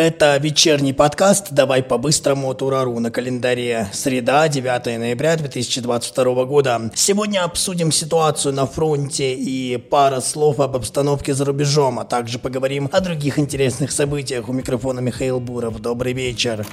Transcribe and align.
Это 0.00 0.38
вечерний 0.38 0.94
подкаст 0.94 1.48
«Давай 1.50 1.82
по-быстрому 1.82 2.54
Турару» 2.54 2.98
на 3.00 3.10
календаре. 3.10 3.86
Среда, 3.92 4.48
9 4.48 4.98
ноября 4.98 5.36
2022 5.36 6.44
года. 6.46 6.90
Сегодня 6.94 7.44
обсудим 7.44 7.92
ситуацию 7.92 8.54
на 8.54 8.64
фронте 8.64 9.34
и 9.34 9.76
пара 9.76 10.20
слов 10.22 10.58
об 10.60 10.74
обстановке 10.74 11.34
за 11.34 11.44
рубежом, 11.44 11.98
а 11.98 12.06
также 12.06 12.38
поговорим 12.38 12.88
о 12.90 13.00
других 13.00 13.38
интересных 13.38 13.92
событиях. 13.92 14.48
У 14.48 14.54
микрофона 14.54 15.00
Михаил 15.00 15.38
Буров. 15.38 15.82
Добрый 15.82 16.14
вечер. 16.14 16.66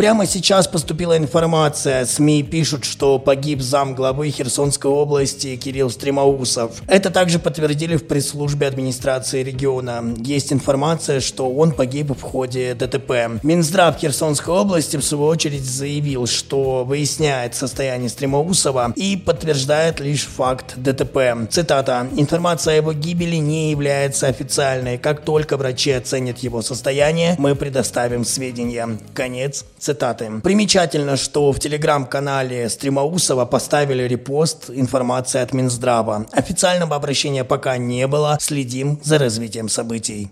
Прямо 0.00 0.24
сейчас 0.24 0.66
поступила 0.66 1.18
информация. 1.18 2.06
СМИ 2.06 2.42
пишут, 2.42 2.86
что 2.86 3.18
погиб 3.18 3.60
зам 3.60 3.94
главы 3.94 4.30
Херсонской 4.30 4.90
области 4.90 5.56
Кирилл 5.56 5.90
Стремоусов. 5.90 6.80
Это 6.86 7.10
также 7.10 7.38
подтвердили 7.38 7.96
в 7.96 8.06
пресс-службе 8.06 8.66
администрации 8.66 9.42
региона. 9.42 10.02
Есть 10.16 10.54
информация, 10.54 11.20
что 11.20 11.50
он 11.50 11.72
погиб 11.72 12.12
в 12.12 12.22
ходе 12.22 12.72
ДТП. 12.72 13.42
Минздрав 13.42 13.98
Херсонской 13.98 14.54
области 14.54 14.96
в 14.96 15.04
свою 15.04 15.26
очередь 15.26 15.66
заявил, 15.66 16.26
что 16.26 16.82
выясняет 16.86 17.54
состояние 17.54 18.08
Стремоусова 18.08 18.94
и 18.96 19.18
подтверждает 19.18 20.00
лишь 20.00 20.24
факт 20.24 20.76
ДТП. 20.76 21.46
Цитата. 21.50 22.08
«Информация 22.16 22.72
о 22.72 22.76
его 22.76 22.94
гибели 22.94 23.36
не 23.36 23.70
является 23.70 24.28
официальной. 24.28 24.96
Как 24.96 25.20
только 25.26 25.58
врачи 25.58 25.90
оценят 25.90 26.38
его 26.38 26.62
состояние, 26.62 27.34
мы 27.36 27.54
предоставим 27.54 28.24
сведения». 28.24 28.98
Конец 29.12 29.66
цитаты 29.78 29.89
цитаты. 29.90 30.30
Примечательно, 30.42 31.16
что 31.16 31.52
в 31.52 31.58
телеграм-канале 31.58 32.68
Стримаусова 32.68 33.44
поставили 33.44 34.04
репост 34.04 34.70
информации 34.70 35.40
от 35.40 35.52
Минздрава. 35.52 36.26
Официального 36.32 36.96
обращения 36.96 37.44
пока 37.44 37.76
не 37.76 38.06
было, 38.06 38.38
следим 38.40 39.00
за 39.02 39.18
развитием 39.18 39.68
событий. 39.68 40.30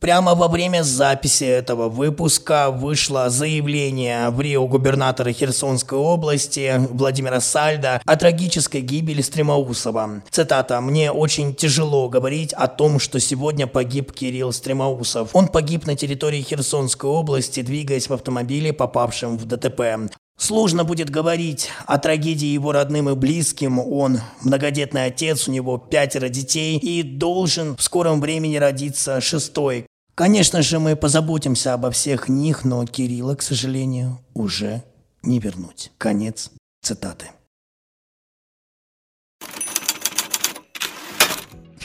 Прямо 0.00 0.34
во 0.34 0.48
время 0.48 0.82
записи 0.82 1.44
этого 1.44 1.90
выпуска 1.90 2.70
вышло 2.70 3.28
заявление 3.28 4.30
в 4.30 4.40
Рио 4.40 4.66
губернатора 4.66 5.30
Херсонской 5.30 5.98
области 5.98 6.80
Владимира 6.90 7.40
Сальда 7.40 8.00
о 8.06 8.16
трагической 8.16 8.80
гибели 8.80 9.20
Стремоусова. 9.20 10.22
Цитата. 10.30 10.80
«Мне 10.80 11.12
очень 11.12 11.54
тяжело 11.54 12.08
говорить 12.08 12.54
о 12.54 12.66
том, 12.66 12.98
что 12.98 13.20
сегодня 13.20 13.66
погиб 13.66 14.12
Кирилл 14.12 14.52
Стремоусов. 14.52 15.30
Он 15.34 15.48
погиб 15.48 15.86
на 15.86 15.94
территории 15.96 16.40
Херсонской 16.40 17.10
области, 17.10 17.60
двигаясь 17.60 18.08
в 18.08 18.14
автомобиле, 18.14 18.72
попавшем 18.72 19.36
в 19.36 19.44
ДТП. 19.44 20.10
Сложно 20.40 20.84
будет 20.84 21.10
говорить 21.10 21.68
о 21.84 21.98
трагедии 21.98 22.46
его 22.46 22.72
родным 22.72 23.10
и 23.10 23.14
близким. 23.14 23.78
Он 23.78 24.20
многодетный 24.40 25.04
отец, 25.04 25.46
у 25.46 25.52
него 25.52 25.76
пятеро 25.76 26.30
детей 26.30 26.78
и 26.78 27.02
должен 27.02 27.76
в 27.76 27.82
скором 27.82 28.22
времени 28.22 28.56
родиться 28.56 29.20
шестой. 29.20 29.84
Конечно 30.14 30.62
же, 30.62 30.78
мы 30.78 30.96
позаботимся 30.96 31.74
обо 31.74 31.90
всех 31.90 32.30
них, 32.30 32.64
но 32.64 32.86
Кирилла, 32.86 33.34
к 33.34 33.42
сожалению, 33.42 34.18
уже 34.32 34.82
не 35.22 35.40
вернуть. 35.40 35.92
Конец 35.98 36.50
цитаты. 36.80 37.26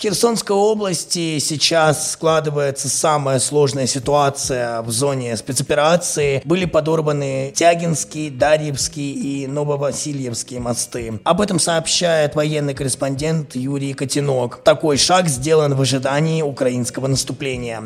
Херсонской 0.06 0.56
области 0.56 1.40
сейчас 1.40 2.12
складывается 2.12 2.90
самая 2.90 3.40
сложная 3.40 3.88
ситуация 3.88 4.84
в 4.84 4.92
зоне 4.92 5.36
спецоперации. 5.36 6.44
Были 6.46 6.66
подорваны 6.66 7.52
Тягинский, 7.56 8.30
Дарьевский 8.30 9.14
и 9.14 9.48
Нововасильевские 9.48 10.60
мосты. 10.60 11.20
Об 11.24 11.42
этом 11.42 11.58
сообщает 11.58 12.36
военный 12.36 12.76
корреспондент 12.76 13.56
Юрий 13.56 13.96
Котенок. 13.96 14.62
Такой 14.64 14.98
шаг 14.98 15.28
сделан 15.28 15.74
в 15.74 15.82
ожидании 15.82 16.44
украинского 16.44 17.08
наступления. 17.08 17.82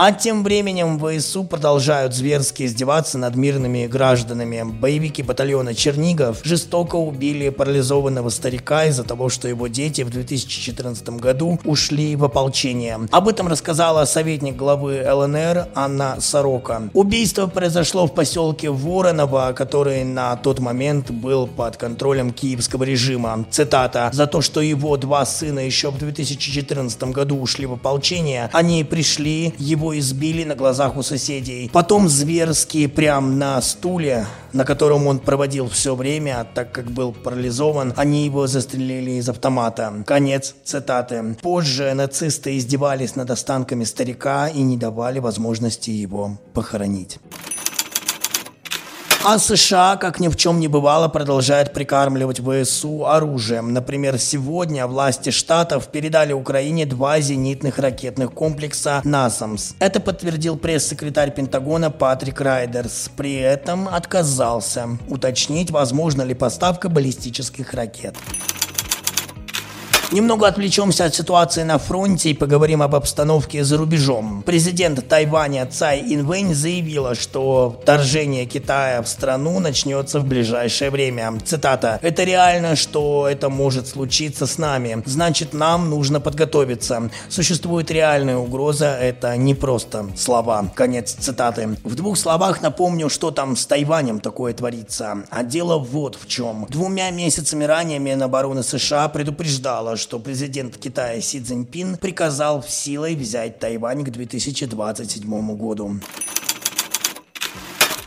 А 0.00 0.12
тем 0.12 0.44
временем 0.44 0.96
ВСУ 1.00 1.42
продолжают 1.42 2.14
зверски 2.14 2.66
издеваться 2.66 3.18
над 3.18 3.34
мирными 3.34 3.88
гражданами. 3.88 4.62
Боевики 4.62 5.24
батальона 5.24 5.74
Чернигов 5.74 6.38
жестоко 6.44 6.94
убили 6.94 7.48
парализованного 7.48 8.28
старика 8.28 8.84
из-за 8.84 9.02
того, 9.02 9.28
что 9.28 9.48
его 9.48 9.66
дети 9.66 10.02
в 10.02 10.10
2014 10.10 11.08
году 11.18 11.58
ушли 11.64 12.14
в 12.14 12.22
ополчение. 12.22 13.00
Об 13.10 13.26
этом 13.26 13.48
рассказала 13.48 14.04
советник 14.04 14.54
главы 14.54 15.04
ЛНР 15.04 15.66
Анна 15.74 16.20
Сорока. 16.20 16.90
Убийство 16.94 17.48
произошло 17.48 18.06
в 18.06 18.14
поселке 18.14 18.70
Вороново, 18.70 19.52
который 19.52 20.04
на 20.04 20.36
тот 20.36 20.60
момент 20.60 21.10
был 21.10 21.48
под 21.48 21.76
контролем 21.76 22.30
киевского 22.30 22.84
режима. 22.84 23.46
Цитата. 23.50 24.10
«За 24.12 24.28
то, 24.28 24.42
что 24.42 24.60
его 24.60 24.96
два 24.96 25.26
сына 25.26 25.58
еще 25.58 25.90
в 25.90 25.98
2014 25.98 27.02
году 27.10 27.40
ушли 27.40 27.66
в 27.66 27.72
ополчение, 27.72 28.48
они 28.52 28.84
пришли, 28.84 29.52
его 29.58 29.87
избили 29.96 30.44
на 30.44 30.54
глазах 30.54 30.96
у 30.96 31.02
соседей. 31.02 31.70
Потом 31.72 32.08
зверски 32.08 32.86
прям 32.86 33.38
на 33.38 33.60
стуле, 33.62 34.26
на 34.52 34.64
котором 34.64 35.06
он 35.06 35.18
проводил 35.18 35.68
все 35.68 35.94
время, 35.94 36.46
так 36.54 36.72
как 36.72 36.90
был 36.90 37.12
парализован, 37.12 37.94
они 37.96 38.24
его 38.24 38.46
застрелили 38.46 39.12
из 39.12 39.28
автомата. 39.28 39.92
Конец 40.06 40.54
цитаты. 40.64 41.36
Позже 41.42 41.92
нацисты 41.94 42.56
издевались 42.56 43.16
над 43.16 43.30
останками 43.30 43.84
старика 43.84 44.48
и 44.48 44.62
не 44.62 44.76
давали 44.76 45.18
возможности 45.18 45.90
его 45.90 46.38
похоронить. 46.54 47.18
А 49.24 49.38
США, 49.38 49.96
как 49.96 50.20
ни 50.20 50.28
в 50.28 50.36
чем 50.36 50.60
не 50.60 50.68
бывало, 50.68 51.08
продолжает 51.08 51.72
прикармливать 51.72 52.40
ВСУ 52.40 53.04
оружием. 53.04 53.72
Например, 53.74 54.16
сегодня 54.16 54.86
власти 54.86 55.30
штатов 55.30 55.88
передали 55.88 56.32
Украине 56.32 56.86
два 56.86 57.20
зенитных 57.20 57.78
ракетных 57.78 58.32
комплекса 58.32 59.02
«Насамс». 59.04 59.74
Это 59.80 59.98
подтвердил 60.00 60.56
пресс-секретарь 60.56 61.34
Пентагона 61.34 61.90
Патрик 61.90 62.40
Райдерс. 62.40 63.10
При 63.16 63.34
этом 63.34 63.88
отказался 63.88 64.88
уточнить, 65.08 65.70
возможно 65.72 66.22
ли 66.22 66.34
поставка 66.34 66.88
баллистических 66.88 67.74
ракет. 67.74 68.14
Немного 70.10 70.46
отвлечемся 70.46 71.04
от 71.04 71.14
ситуации 71.14 71.64
на 71.64 71.76
фронте 71.76 72.30
и 72.30 72.34
поговорим 72.34 72.80
об 72.80 72.94
обстановке 72.94 73.62
за 73.62 73.76
рубежом. 73.76 74.42
Президент 74.42 75.06
Тайваня 75.06 75.66
Цай 75.66 76.00
Инвэнь 76.00 76.54
заявила, 76.54 77.14
что 77.14 77.78
вторжение 77.82 78.46
Китая 78.46 79.02
в 79.02 79.08
страну 79.08 79.60
начнется 79.60 80.18
в 80.18 80.24
ближайшее 80.24 80.90
время. 80.90 81.34
Цитата. 81.44 81.98
«Это 82.00 82.24
реально, 82.24 82.74
что 82.74 83.28
это 83.28 83.50
может 83.50 83.86
случиться 83.86 84.46
с 84.46 84.56
нами. 84.56 85.02
Значит, 85.04 85.52
нам 85.52 85.90
нужно 85.90 86.20
подготовиться. 86.20 87.10
Существует 87.28 87.90
реальная 87.90 88.38
угроза, 88.38 88.96
это 88.98 89.36
не 89.36 89.54
просто 89.54 90.06
слова». 90.16 90.70
Конец 90.74 91.16
цитаты. 91.20 91.76
В 91.84 91.94
двух 91.94 92.16
словах 92.16 92.62
напомню, 92.62 93.10
что 93.10 93.30
там 93.30 93.56
с 93.56 93.66
Тайванем 93.66 94.20
такое 94.20 94.54
творится. 94.54 95.18
А 95.28 95.42
дело 95.42 95.78
вот 95.78 96.16
в 96.16 96.26
чем. 96.26 96.66
Двумя 96.70 97.10
месяцами 97.10 97.64
ранее 97.64 97.98
Минобороны 97.98 98.62
США 98.62 99.08
предупреждала, 99.10 99.97
что 99.98 100.18
президент 100.18 100.76
Китая 100.78 101.20
Си 101.20 101.40
Цзиньпин 101.40 101.96
приказал 101.96 102.62
силой 102.62 103.14
взять 103.16 103.58
Тайвань 103.58 104.04
к 104.04 104.10
2027 104.10 105.56
году. 105.56 105.96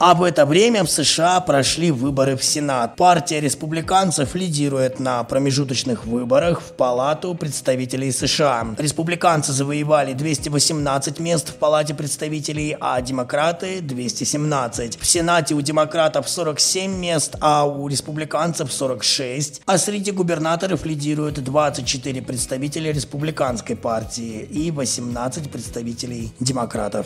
А 0.04 0.16
в 0.16 0.24
это 0.24 0.48
время 0.48 0.84
в 0.84 0.90
США 0.90 1.40
прошли 1.42 1.92
выборы 1.92 2.36
в 2.36 2.44
Сенат. 2.44 2.96
Партия 2.96 3.40
республиканцев 3.40 4.34
лидирует 4.34 5.00
на 5.00 5.24
промежуточных 5.24 6.08
выборах 6.08 6.60
в 6.62 6.72
Палату 6.72 7.36
представителей 7.36 8.12
США. 8.12 8.66
Республиканцы 8.80 9.54
завоевали 9.54 10.14
218 10.14 11.20
мест 11.20 11.50
в 11.50 11.54
Палате 11.54 11.94
представителей, 11.94 12.76
а 12.82 13.00
демократы 13.00 13.80
217. 13.80 15.00
В 15.00 15.06
Сенате 15.06 15.54
у 15.54 15.62
демократов 15.62 16.28
47 16.28 16.98
мест, 16.98 17.36
а 17.40 17.66
у 17.66 17.88
республиканцев 17.88 18.74
46. 18.74 19.62
А 19.68 19.78
среди 19.78 20.10
губернаторов 20.10 20.84
лидируют 20.84 21.44
24 21.44 22.24
представителя 22.24 22.92
республиканской 22.92 23.76
партии 23.76 24.48
и 24.50 24.72
18 24.72 25.52
представителей 25.52 26.34
демократов. 26.40 27.06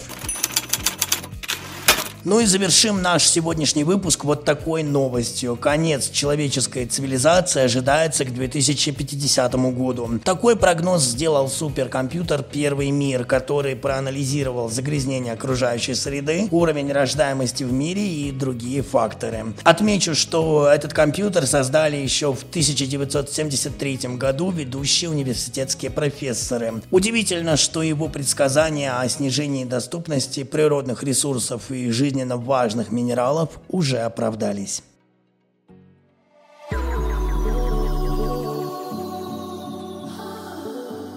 Ну 2.25 2.39
и 2.39 2.47
завершим 2.47 3.03
наш 3.03 3.27
сегодняшний 3.27 3.83
выпуск 3.83 4.23
вот 4.23 4.45
такой 4.45 4.81
новостью. 4.81 5.55
Конец 5.55 6.09
человеческой 6.09 6.87
цивилизации 6.87 7.61
ожидается 7.61 8.25
к 8.25 8.33
2050 8.33 9.53
году. 9.53 10.19
Такой 10.23 10.55
прогноз 10.55 11.03
сделал 11.03 11.47
суперкомпьютер 11.47 12.41
«Первый 12.41 12.89
мир», 12.89 13.25
который 13.25 13.75
проанализировал 13.75 14.71
загрязнение 14.71 15.33
окружающей 15.33 15.93
среды, 15.93 16.47
уровень 16.49 16.91
рождаемости 16.91 17.63
в 17.63 17.71
мире 17.71 18.03
и 18.03 18.31
другие 18.31 18.81
факторы. 18.81 19.53
Отмечу, 19.63 20.15
что 20.15 20.67
этот 20.67 20.93
компьютер 20.93 21.45
создали 21.45 21.97
еще 21.97 22.33
в 22.33 22.41
1973 22.41 24.15
году 24.17 24.49
ведущие 24.49 25.11
университетские 25.11 25.91
профессоры. 25.91 26.81
Удивительно, 26.89 27.55
что 27.55 27.83
его 27.83 28.07
предсказания 28.07 28.99
о 28.99 29.07
снижении 29.09 29.63
доступности 29.63 30.41
природных 30.41 31.03
ресурсов 31.03 31.69
и 31.69 31.91
жизни 31.91 32.14
жизненно 32.15 32.37
важных 32.37 32.91
минералов 32.91 33.49
уже 33.67 33.99
оправдались. 33.99 34.83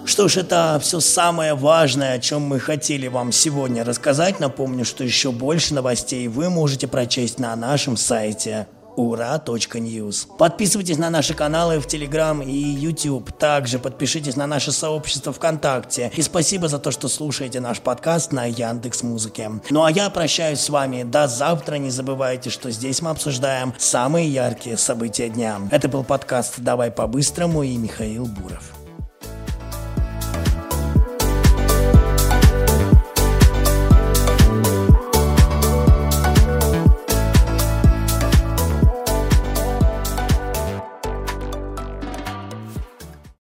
что 0.07 0.27
ж, 0.27 0.39
это 0.39 0.81
все 0.83 0.99
самое 0.99 1.55
важное, 1.55 2.15
о 2.15 2.19
чем 2.19 2.43
мы 2.43 2.59
хотели 2.59 3.07
вам 3.07 3.31
сегодня 3.31 3.85
рассказать. 3.85 4.41
Напомню, 4.41 4.85
что 4.85 5.05
еще 5.05 5.31
больше 5.31 5.75
новостей 5.75 6.27
вы 6.27 6.51
можете 6.51 6.89
прочесть 6.89 7.39
на 7.39 7.55
нашем 7.55 7.97
сайте 7.97 8.67
ура.ньюс. 8.99 10.27
Подписывайтесь 10.39 10.99
на 10.99 11.09
наши 11.09 11.35
каналы 11.35 11.79
в 11.79 11.87
Телеграм 11.87 12.43
и 12.43 12.53
YouTube. 12.53 13.31
Также 13.33 13.79
подпишитесь 13.79 14.35
на 14.37 14.47
наше 14.47 14.73
сообщество 14.73 15.33
ВКонтакте. 15.33 16.11
И 16.17 16.23
спасибо 16.23 16.69
за 16.69 16.79
то, 16.79 16.91
что 16.91 17.09
слушаете 17.09 17.61
наш 17.61 17.81
подкаст 17.81 18.33
на 18.33 18.47
Яндекс 18.47 19.05
Музыке. 19.05 19.51
Ну 19.71 19.85
а 19.85 19.91
я 19.91 20.11
прощаюсь 20.11 20.61
с 20.61 20.69
вами 20.69 21.05
до 21.05 21.29
завтра. 21.29 21.77
Не 21.77 21.91
забывайте, 21.91 22.51
что 22.51 22.71
здесь 22.71 23.01
мы 23.01 23.11
обсуждаем 23.11 23.73
самые 23.79 24.29
яркие 24.29 24.77
события 24.77 25.29
дня. 25.29 25.61
Это 25.71 25.89
был 25.89 26.03
подкаст 26.03 26.55
«Давай 26.59 26.91
по-быстрому» 26.91 27.63
и 27.63 27.77
Михаил 27.77 28.27
Буров. 28.27 28.78